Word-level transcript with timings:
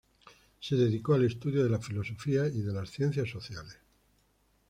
Se 0.59 0.75
dedicó 0.75 1.13
al 1.13 1.25
estudio 1.25 1.63
de 1.63 1.69
la 1.69 1.77
filosofía 1.79 2.47
y 2.47 2.61
de 2.63 2.73
las 2.73 2.89
ciencias 2.89 3.29
sociales. 3.29 3.77